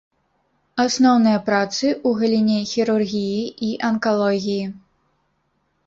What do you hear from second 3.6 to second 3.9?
і